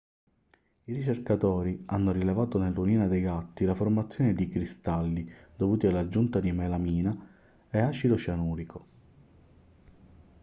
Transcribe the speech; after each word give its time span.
i 0.85 0.93
ricercatori 0.93 1.83
hanno 1.85 2.11
rilevato 2.11 2.57
nell'urina 2.57 3.05
dei 3.07 3.21
gatti 3.21 3.65
la 3.65 3.75
formazione 3.75 4.33
di 4.33 4.49
cristalli 4.49 5.31
dovuti 5.55 5.85
all'aggiunta 5.85 6.39
di 6.39 6.51
melamina 6.51 7.15
e 7.69 7.79
acido 7.81 8.17
cianurico 8.17 8.87